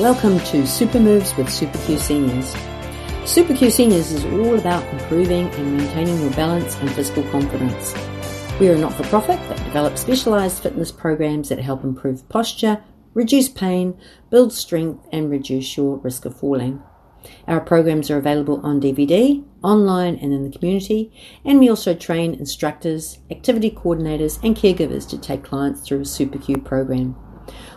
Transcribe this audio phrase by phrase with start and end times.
[0.00, 2.54] Welcome to Super Moves with SuperCue Seniors.
[3.24, 7.94] SuperCue Seniors is all about improving and maintaining your balance and physical confidence.
[8.58, 12.82] We are a not for profit that develops specialized fitness programs that help improve posture,
[13.12, 14.00] reduce pain,
[14.30, 16.82] build strength, and reduce your risk of falling.
[17.46, 21.12] Our programs are available on DVD, online, and in the community,
[21.44, 26.64] and we also train instructors, activity coordinators, and caregivers to take clients through a SuperCue
[26.64, 27.16] program.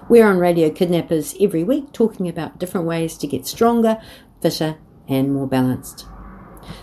[0.10, 4.02] We're on Radio Kidnappers every week talking about different ways to get stronger,
[4.42, 4.76] fitter,
[5.08, 6.06] and more balanced.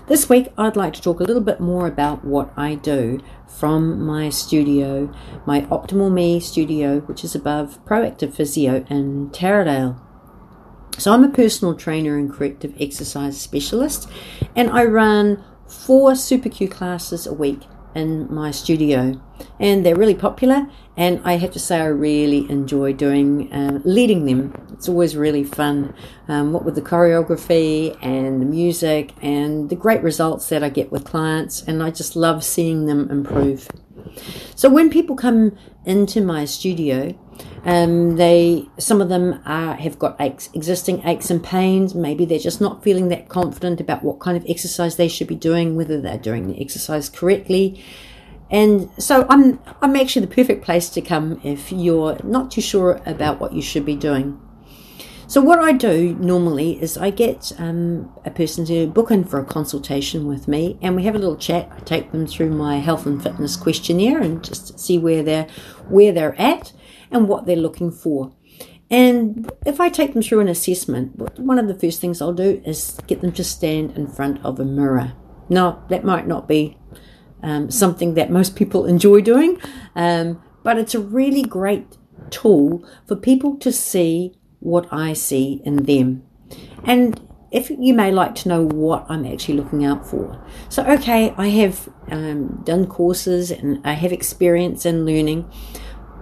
[0.06, 4.06] This week, I'd like to talk a little bit more about what I do from
[4.06, 5.12] my studio,
[5.45, 10.00] my Optimal Me studio, which is above Proactive Physio in Taradale.
[10.97, 14.08] So, I'm a personal trainer and corrective exercise specialist,
[14.56, 17.61] and I run four SuperCue classes a week
[17.94, 19.20] in my studio,
[19.58, 20.69] and they're really popular.
[20.96, 24.52] And I have to say, I really enjoy doing uh, leading them.
[24.72, 25.94] It's always really fun.
[26.28, 30.92] Um, what with the choreography and the music and the great results that I get
[30.92, 33.68] with clients, and I just love seeing them improve.
[34.55, 37.18] So when people come into my studio,
[37.64, 41.94] um, they some of them are, have got aches, existing aches and pains.
[41.94, 45.34] Maybe they're just not feeling that confident about what kind of exercise they should be
[45.34, 47.83] doing, whether they're doing the exercise correctly.
[48.50, 53.00] And so I'm I'm actually the perfect place to come if you're not too sure
[53.06, 54.41] about what you should be doing.
[55.30, 59.38] So what I do normally is I get um, a person to book in for
[59.38, 61.70] a consultation with me, and we have a little chat.
[61.70, 65.46] I take them through my health and fitness questionnaire and just see where they're
[65.89, 66.73] where they're at
[67.11, 68.33] and what they're looking for.
[68.91, 72.61] And if I take them through an assessment, one of the first things I'll do
[72.65, 75.13] is get them to stand in front of a mirror.
[75.48, 76.77] Now that might not be
[77.43, 79.61] um, something that most people enjoy doing,
[79.95, 81.97] um, but it's a really great
[82.31, 86.25] tool for people to see what I see in them.
[86.85, 90.41] And if you may like to know what I'm actually looking out for.
[90.69, 95.51] So, okay, I have um, done courses and I have experience in learning,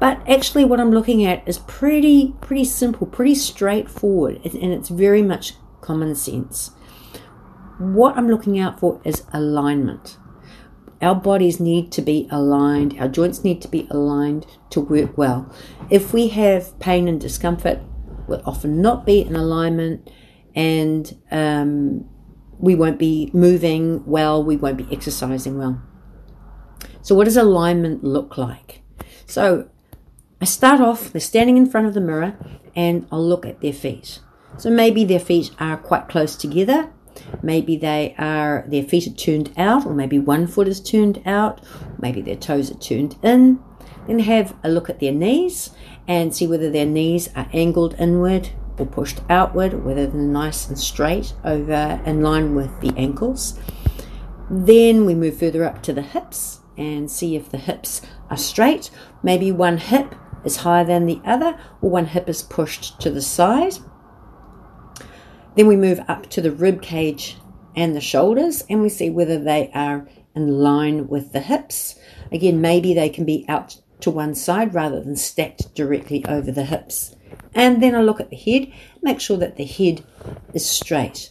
[0.01, 5.23] but actually, what I'm looking at is pretty, pretty simple, pretty straightforward, and it's very
[5.23, 6.71] much common sense.
[7.79, 10.17] What I'm looking out for is alignment.
[11.01, 15.53] Our bodies need to be aligned, our joints need to be aligned to work well.
[15.91, 17.81] If we have pain and discomfort,
[18.27, 20.11] we'll often not be in alignment
[20.55, 22.09] and um,
[22.59, 25.81] we won't be moving well, we won't be exercising well.
[27.03, 28.83] So, what does alignment look like?
[29.27, 29.71] So,
[30.41, 32.37] I start off, they're standing in front of the mirror,
[32.77, 34.21] and I'll look at their feet.
[34.57, 36.91] So, maybe their feet are quite close together,
[37.43, 41.61] maybe they are their feet are turned out, or maybe one foot is turned out,
[41.99, 43.59] maybe their toes are turned in.
[44.07, 45.71] Then have a look at their knees
[46.07, 50.79] and see whether their knees are angled inward or pushed outward, whether they're nice and
[50.79, 53.59] straight over in line with the ankles.
[54.49, 58.01] Then we move further up to the hips and see if the hips
[58.31, 58.91] are straight.
[59.23, 60.15] Maybe one hip
[60.49, 63.75] is higher than the other, or one hip is pushed to the side.
[65.55, 67.37] Then we move up to the rib cage
[67.77, 71.99] and the shoulders, and we see whether they are in line with the hips.
[72.33, 76.65] Again, maybe they can be out to one side rather than stacked directly over the
[76.65, 77.15] hips.
[77.55, 78.73] And then I look at the head,
[79.03, 80.05] make sure that the head
[80.55, 81.31] is straight.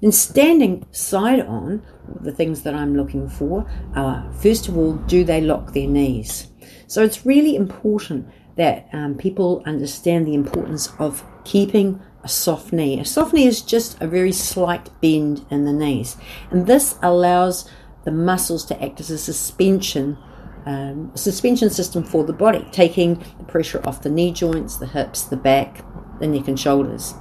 [0.00, 1.82] Then standing side on,
[2.20, 6.48] the things that I'm looking for are first of all, do they lock their knees?
[6.86, 12.98] So it's really important that um, people understand the importance of keeping a soft knee.
[12.98, 16.16] A soft knee is just a very slight bend in the knees,
[16.50, 17.70] and this allows
[18.04, 20.16] the muscles to act as a suspension
[20.66, 25.22] um, suspension system for the body, taking the pressure off the knee joints, the hips,
[25.22, 25.84] the back,
[26.18, 27.14] the neck, and shoulders.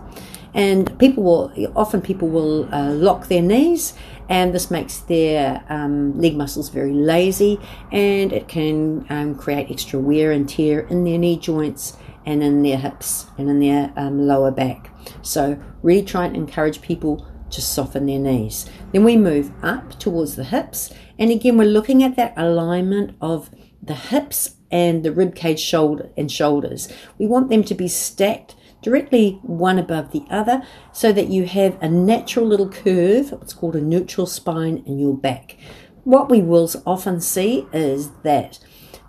[0.56, 3.94] And people will often people will uh, lock their knees,
[4.30, 7.60] and this makes their um, leg muscles very lazy,
[7.92, 12.64] and it can um, create extra wear and tear in their knee joints and in
[12.64, 14.90] their hips and in their um, lower back.
[15.22, 18.66] So really try and encourage people to soften their knees.
[18.94, 23.50] Then we move up towards the hips, and again we're looking at that alignment of
[23.84, 26.88] the hips and the rib cage shoulder and shoulders.
[27.18, 28.55] We want them to be stacked
[28.86, 30.62] directly one above the other
[30.94, 35.18] so that you have a natural little curve, it's called a neutral spine in your
[35.18, 35.58] back.
[36.04, 38.60] What we will often see is that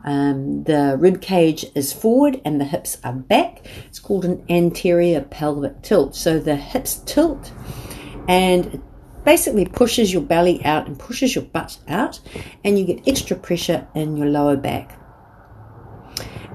[0.03, 3.67] um, the rib cage is forward and the hips are back.
[3.87, 6.17] It's called an anterior pelvic tilt.
[6.17, 7.53] So the hips tilt
[8.29, 8.83] and
[9.27, 12.21] basically pushes your belly out and pushes your butt out,
[12.65, 14.99] and you get extra pressure in your lower back.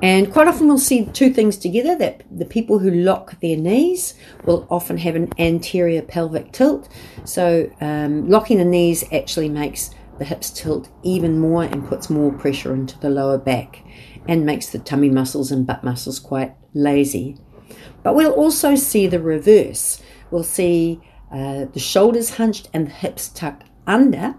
[0.01, 4.15] And quite often we'll see two things together that the people who lock their knees
[4.45, 6.89] will often have an anterior pelvic tilt.
[7.23, 12.33] So, um, locking the knees actually makes the hips tilt even more and puts more
[12.33, 13.83] pressure into the lower back
[14.27, 17.37] and makes the tummy muscles and butt muscles quite lazy.
[18.03, 20.01] But we'll also see the reverse.
[20.31, 20.99] We'll see
[21.31, 24.35] uh, the shoulders hunched and the hips tucked under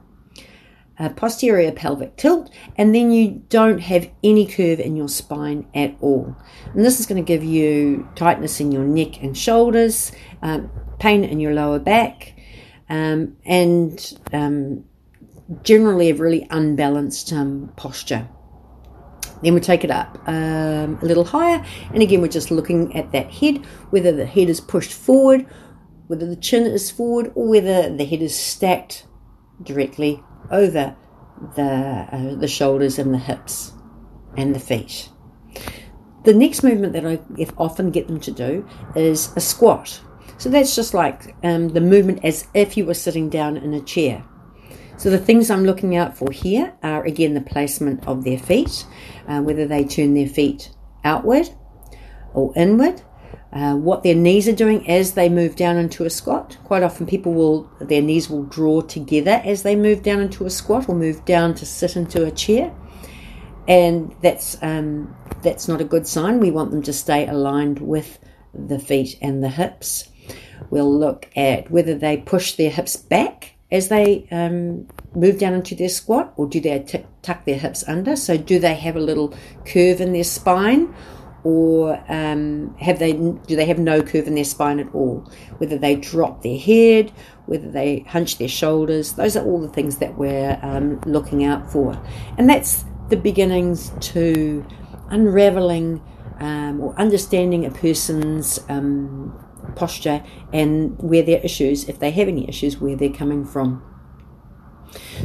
[1.10, 6.36] posterior pelvic tilt, and then you don't have any curve in your spine at all.
[6.74, 10.12] And this is going to give you tightness in your neck and shoulders,
[10.42, 12.34] um, pain in your lower back,
[12.88, 14.84] um, and um,
[15.62, 18.28] generally a really unbalanced um, posture.
[19.42, 23.10] Then we take it up um, a little higher, and again, we're just looking at
[23.12, 25.46] that head, whether the head is pushed forward,
[26.06, 29.06] whether the chin is forward, or whether the head is stacked
[29.62, 30.22] directly
[30.52, 30.94] over
[31.56, 33.72] the, uh, the shoulders and the hips
[34.36, 35.08] and the feet.
[36.24, 37.18] The next movement that I
[37.58, 40.00] often get them to do is a squat.
[40.38, 43.80] So that's just like um, the movement as if you were sitting down in a
[43.80, 44.24] chair.
[44.96, 48.86] So the things I'm looking out for here are again the placement of their feet,
[49.26, 50.70] uh, whether they turn their feet
[51.02, 51.48] outward
[52.34, 53.02] or inward,
[53.52, 56.56] uh, what their knees are doing as they move down into a squat.
[56.64, 60.50] Quite often, people will their knees will draw together as they move down into a
[60.50, 62.72] squat or move down to sit into a chair,
[63.68, 66.40] and that's um, that's not a good sign.
[66.40, 68.18] We want them to stay aligned with
[68.54, 70.08] the feet and the hips.
[70.70, 75.74] We'll look at whether they push their hips back as they um, move down into
[75.74, 78.16] their squat, or do they t- tuck their hips under?
[78.16, 79.34] So, do they have a little
[79.66, 80.94] curve in their spine?
[81.44, 85.28] Or um, have they do they have no curve in their spine at all?
[85.58, 87.12] Whether they drop their head,
[87.46, 91.70] whether they hunch their shoulders, those are all the things that we're um, looking out
[91.70, 92.00] for,
[92.38, 94.64] and that's the beginnings to
[95.10, 96.00] unraveling
[96.40, 99.38] um, or understanding a person's um,
[99.76, 100.22] posture
[100.52, 103.82] and where their issues, if they have any issues, where they're coming from.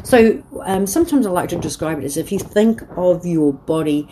[0.03, 4.07] So um, sometimes I like to describe it as if you think of your body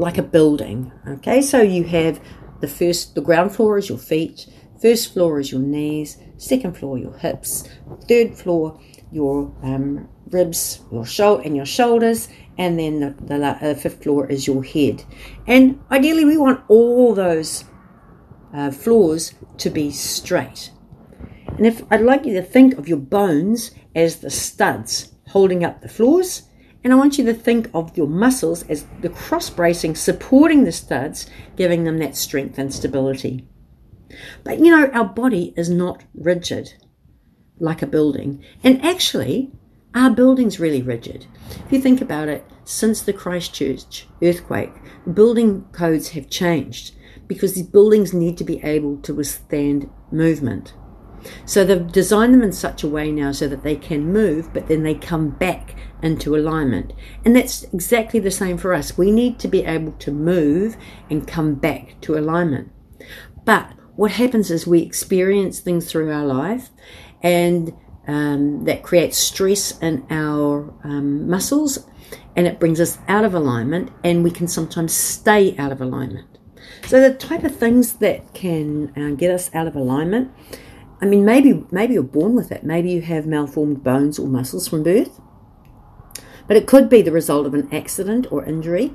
[0.00, 0.90] like a building.
[1.06, 2.20] Okay, so you have
[2.60, 4.46] the first, the ground floor is your feet,
[4.80, 7.68] first floor is your knees, second floor your hips,
[8.08, 8.80] third floor
[9.12, 14.26] your um, ribs, your shoulder, and your shoulders, and then the, the uh, fifth floor
[14.26, 15.04] is your head.
[15.46, 17.64] And ideally, we want all those
[18.54, 20.70] uh, floors to be straight.
[21.46, 25.82] And if I'd like you to think of your bones as the studs holding up
[25.82, 26.42] the floors,
[26.82, 30.72] and I want you to think of your muscles as the cross bracing supporting the
[30.72, 33.46] studs, giving them that strength and stability.
[34.44, 36.74] But you know, our body is not rigid
[37.58, 38.42] like a building.
[38.64, 39.52] And actually,
[39.94, 41.26] our building's really rigid.
[41.66, 44.72] If you think about it, since the Christchurch earthquake,
[45.12, 46.94] building codes have changed
[47.26, 50.72] because these buildings need to be able to withstand movement.
[51.44, 54.68] So they've designed them in such a way now so that they can move, but
[54.68, 56.92] then they come back into alignment.
[57.24, 58.96] And that's exactly the same for us.
[58.96, 60.76] We need to be able to move
[61.08, 62.70] and come back to alignment.
[63.44, 66.70] But what happens is we experience things through our life
[67.22, 67.74] and
[68.06, 71.86] um, that creates stress in our um, muscles
[72.34, 76.26] and it brings us out of alignment and we can sometimes stay out of alignment.
[76.86, 80.32] So the type of things that can uh, get us out of alignment
[81.00, 82.62] I mean, maybe maybe you're born with it.
[82.62, 85.20] Maybe you have malformed bones or muscles from birth.
[86.46, 88.92] But it could be the result of an accident or injury.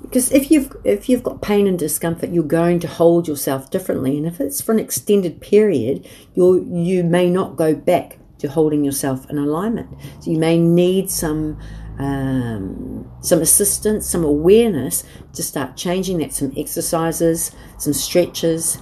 [0.00, 4.16] Because if you've if you've got pain and discomfort, you're going to hold yourself differently.
[4.16, 8.84] And if it's for an extended period, you you may not go back to holding
[8.84, 9.88] yourself in alignment.
[10.20, 11.58] So you may need some
[11.98, 15.04] um, some assistance, some awareness
[15.34, 16.32] to start changing that.
[16.32, 18.78] Some exercises, some stretches,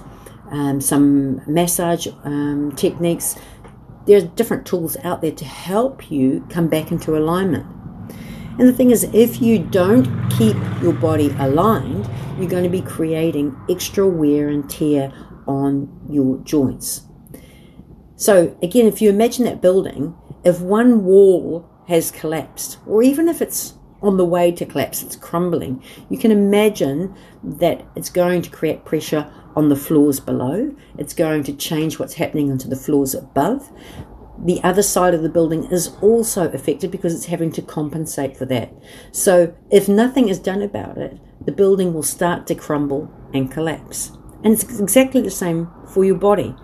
[0.51, 3.35] um, some massage um, techniques.
[4.05, 7.65] There are different tools out there to help you come back into alignment.
[8.59, 12.81] And the thing is, if you don't keep your body aligned, you're going to be
[12.81, 15.13] creating extra wear and tear
[15.47, 17.03] on your joints.
[18.15, 23.41] So, again, if you imagine that building, if one wall has collapsed, or even if
[23.41, 28.49] it's on the way to collapse, it's crumbling, you can imagine that it's going to
[28.49, 30.75] create pressure on the floors below.
[30.97, 33.69] It's going to change what's happening onto the floors above.
[34.43, 38.45] The other side of the building is also affected because it's having to compensate for
[38.45, 38.73] that.
[39.11, 44.11] So, if nothing is done about it, the building will start to crumble and collapse.
[44.43, 46.55] And it's exactly the same for your body.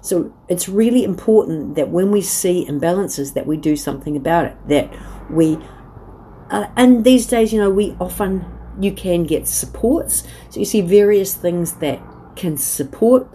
[0.00, 4.56] So, it's really important that when we see imbalances that we do something about it,
[4.68, 4.96] that
[5.28, 5.58] we
[6.50, 8.44] uh, and these days, you know, we often
[8.80, 10.24] you can get supports.
[10.50, 12.00] So you see various things that
[12.38, 13.28] can support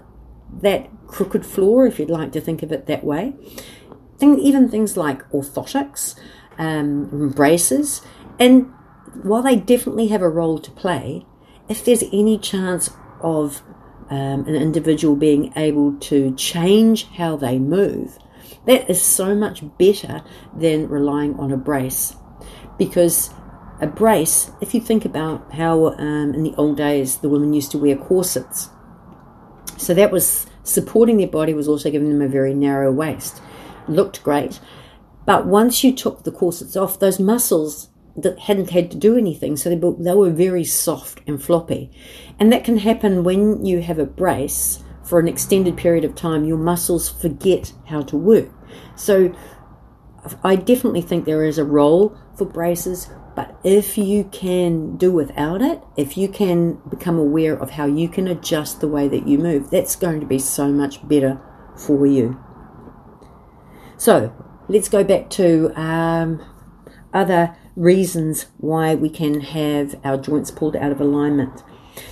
[0.61, 3.33] that crooked floor, if you'd like to think of it that way.
[4.21, 6.15] Even things like orthotics,
[6.57, 8.01] um, braces,
[8.39, 8.71] and
[9.21, 11.25] while they definitely have a role to play,
[11.69, 12.89] if there's any chance
[13.21, 13.61] of
[14.09, 18.17] um, an individual being able to change how they move,
[18.65, 20.23] that is so much better
[20.57, 22.15] than relying on a brace.
[22.77, 23.29] Because
[23.81, 27.71] a brace, if you think about how um, in the old days the women used
[27.71, 28.69] to wear corsets,
[29.83, 33.41] so that was supporting their body, was also giving them a very narrow waist.
[33.87, 34.59] Looked great.
[35.25, 39.57] But once you took the corsets off, those muscles that hadn't had to do anything,
[39.57, 41.91] so they, they were very soft and floppy.
[42.39, 46.45] And that can happen when you have a brace for an extended period of time,
[46.45, 48.49] your muscles forget how to work.
[48.95, 49.35] So
[50.43, 55.61] I definitely think there is a role for braces, but if you can do without
[55.61, 59.37] it, if you can become aware of how you can adjust the way that you
[59.37, 61.41] move, that's going to be so much better
[61.75, 62.39] for you.
[63.97, 64.35] So
[64.67, 66.43] let's go back to um,
[67.13, 71.63] other reasons why we can have our joints pulled out of alignment.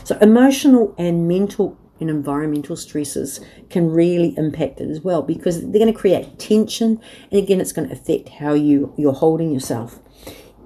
[0.03, 5.71] So, emotional and mental and environmental stresses can really impact it as well because they're
[5.79, 6.99] going to create tension
[7.31, 10.00] and again it's going to affect how you you're holding yourself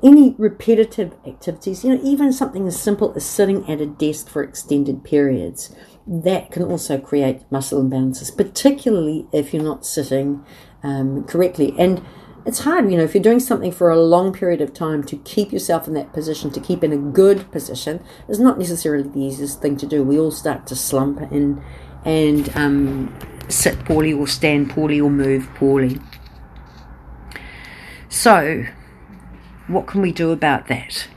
[0.05, 4.43] any repetitive activities you know even something as simple as sitting at a desk for
[4.43, 10.45] extended periods that can also create muscle imbalances particularly if you're not sitting
[10.83, 12.01] um, correctly and
[12.45, 15.17] it's hard, you know, if you're doing something for a long period of time to
[15.17, 19.19] keep yourself in that position, to keep in a good position, is not necessarily the
[19.19, 20.03] easiest thing to do.
[20.03, 21.61] We all start to slump and
[22.05, 23.17] and um,
[23.49, 25.99] sit poorly or stand poorly or move poorly.
[28.09, 28.65] So,
[29.67, 31.07] what can we do about that?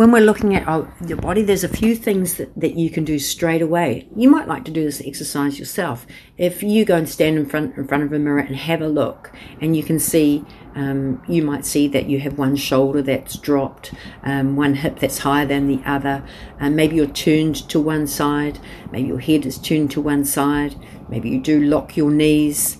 [0.00, 3.04] when we're looking at our, your body, there's a few things that, that you can
[3.04, 4.08] do straight away.
[4.16, 6.06] You might like to do this exercise yourself.
[6.38, 8.88] If you go and stand in front in front of a mirror and have a
[8.88, 10.42] look, and you can see,
[10.74, 15.18] um, you might see that you have one shoulder that's dropped, um, one hip that's
[15.18, 16.24] higher than the other,
[16.58, 18.58] and maybe you're turned to one side,
[18.92, 20.76] maybe your head is turned to one side,
[21.10, 22.78] maybe you do lock your knees.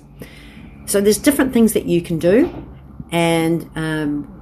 [0.87, 2.70] So there's different things that you can do,
[3.11, 4.37] and um,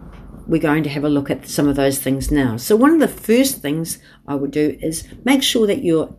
[0.47, 2.57] we're going to have a look at some of those things now.
[2.57, 6.15] So one of the first things I would do is make sure that you're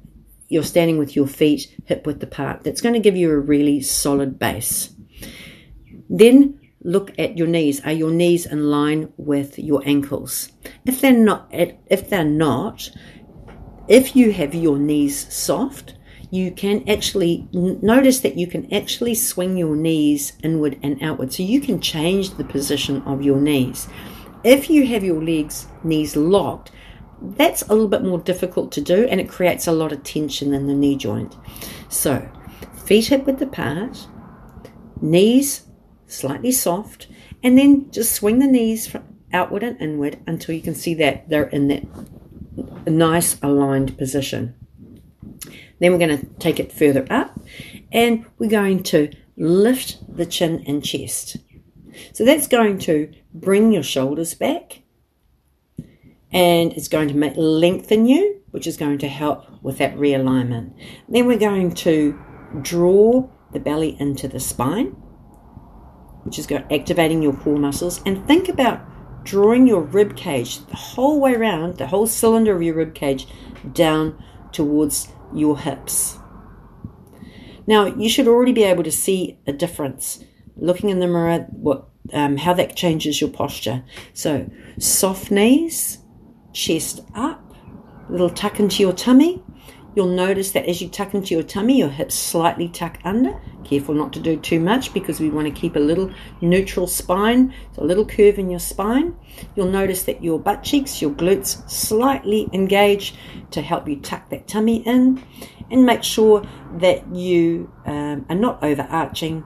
[0.50, 2.63] you're standing with your feet hip width apart.
[2.63, 4.96] That's going to give you a really solid base.
[6.10, 7.86] Then look at your knees.
[7.86, 10.51] Are your knees in line with your ankles?
[10.86, 12.89] If they're not, if they're not,
[13.88, 15.94] if you have your knees soft,
[16.31, 21.33] you can actually notice that you can actually swing your knees inward and outward.
[21.33, 23.88] So you can change the position of your knees.
[24.43, 26.71] If you have your legs, knees locked,
[27.21, 30.53] that's a little bit more difficult to do and it creates a lot of tension
[30.53, 31.36] in the knee joint.
[31.89, 32.29] So,
[32.86, 34.07] feet hip width apart,
[35.01, 35.65] knees
[36.07, 37.07] slightly soft,
[37.43, 38.93] and then just swing the knees
[39.33, 41.83] outward and inward until you can see that they're in that
[42.88, 44.55] nice aligned position.
[45.79, 47.39] Then we're going to take it further up
[47.91, 51.38] and we're going to lift the chin and chest.
[52.13, 54.81] So that's going to bring your shoulders back
[56.31, 60.74] and it's going to make, lengthen you, which is going to help with that realignment.
[61.07, 62.19] Then we're going to
[62.62, 64.88] draw the belly into the spine,
[66.24, 68.86] which is going, to activating your core muscles, and think about
[69.24, 73.27] drawing your rib cage the whole way around, the whole cylinder of your rib cage
[73.74, 76.17] down towards your hips.
[77.67, 80.24] Now, you should already be able to see a difference
[80.55, 83.83] looking in the mirror, what um, how that changes your posture.
[84.13, 86.00] So, soft knees,
[86.53, 87.53] chest up,
[88.09, 89.43] little tuck into your tummy.
[90.00, 93.38] You'll notice that as you tuck into your tummy, your hips slightly tuck under.
[93.65, 97.53] Careful not to do too much because we want to keep a little neutral spine,
[97.75, 99.18] so a little curve in your spine.
[99.58, 103.13] You'll notice that your butt cheeks, your glutes slightly engage
[103.51, 105.22] to help you tuck that tummy in
[105.70, 109.44] and make sure that you um, are not overarching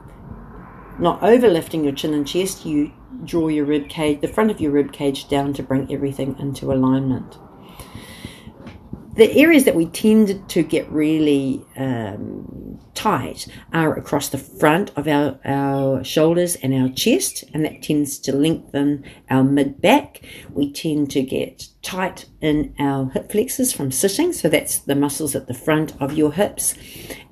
[1.00, 2.92] not overlifting your chin and chest, you
[3.26, 6.72] draw your rib cage, the front of your rib cage down to bring everything into
[6.72, 7.40] alignment.
[9.16, 15.08] The areas that we tend to get really um, tight are across the front of
[15.08, 20.22] our, our shoulders and our chest, and that tends to lengthen our mid back.
[20.50, 25.36] We tend to get tight in our hip flexors from sitting, so that's the muscles
[25.36, 26.74] at the front of your hips,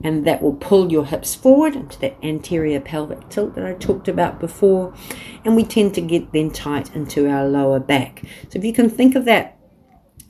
[0.03, 4.07] and that will pull your hips forward into that anterior pelvic tilt that I talked
[4.07, 4.93] about before.
[5.43, 8.21] And we tend to get then tight into our lower back.
[8.49, 9.57] So if you can think of that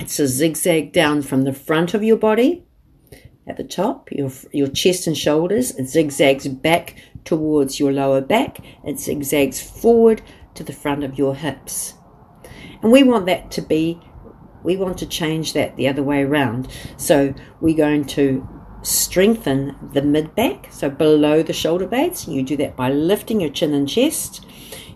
[0.02, 2.66] it's a zigzag down from the front of your body
[3.46, 5.76] at the top, your, your chest and shoulders.
[5.76, 8.60] It zigzags back towards your lower back.
[8.84, 10.24] It zigzags forward
[10.56, 11.94] to the front of your hips.
[12.82, 14.02] And we want that to be,
[14.64, 16.68] we want to change that the other way around.
[16.98, 18.48] So we're going to
[18.82, 22.28] strengthen the mid back, so below the shoulder blades.
[22.28, 24.44] You do that by lifting your chin and chest.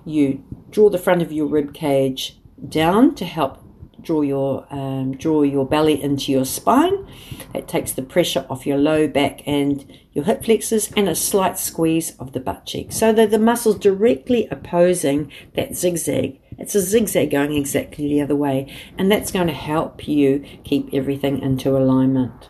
[0.04, 3.65] You draw the front of your rib cage down to help
[4.06, 7.08] draw your um, draw your belly into your spine.
[7.54, 11.60] That takes the pressure off your low back and your hip flexors, and a slight
[11.60, 12.94] squeeze of the butt cheek.
[12.94, 16.40] So that the muscles directly opposing that zigzag.
[16.58, 20.94] It's a zigzag going exactly the other way, and that's going to help you keep
[20.94, 22.50] everything into alignment.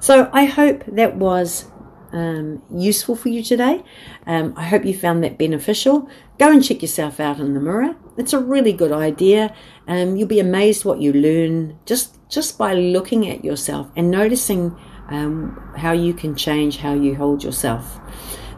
[0.00, 1.70] So I hope that was
[2.12, 3.82] um, useful for you today.
[4.26, 6.08] Um, I hope you found that beneficial.
[6.38, 7.96] Go and check yourself out in the mirror.
[8.16, 9.54] It's a really good idea.
[9.88, 14.74] Um, you'll be amazed what you learn just just by looking at yourself and noticing
[15.08, 18.00] um, how you can change how you hold yourself.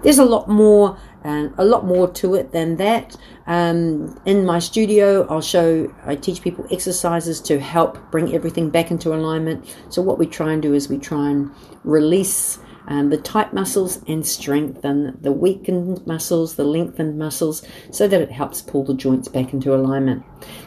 [0.05, 3.17] There's a lot more, uh, a lot more to it than that.
[3.47, 8.91] Um, in my studio, I'll show, I teach people exercises to help bring everything back
[8.91, 9.75] into alignment.
[9.89, 11.51] So what we try and do is we try and
[11.85, 18.21] release um, the tight muscles and strengthen the weakened muscles, the lengthened muscles, so that
[18.21, 20.23] it helps pull the joints back into alignment.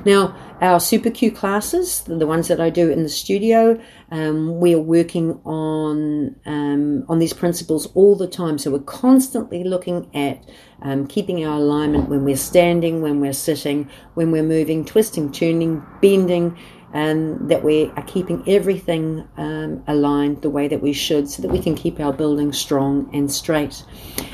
[0.05, 4.81] Now, our SuperCue classes, the ones that I do in the studio, um, we are
[4.81, 8.57] working on um, on these principles all the time.
[8.57, 10.43] So we're constantly looking at
[10.81, 15.83] um, keeping our alignment when we're standing, when we're sitting, when we're moving, twisting, turning,
[16.01, 16.57] bending
[16.97, 21.51] and that we are keeping everything um, aligned the way that we should so that
[21.51, 23.85] we can keep our building strong and straight.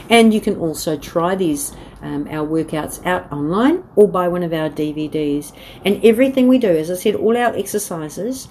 [0.09, 1.75] And you can also try these.
[2.01, 5.53] Um, our workouts out online or buy one of our DVDs.
[5.85, 8.49] And everything we do, as I said, all our exercises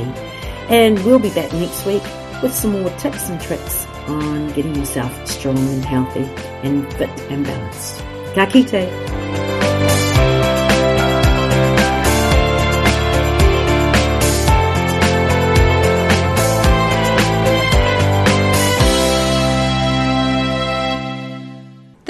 [0.69, 2.03] And we'll be back next week
[2.41, 6.23] with some more tips and tricks on getting yourself strong and healthy
[6.63, 7.99] and fit and balanced.
[8.35, 9.08] Ka kite.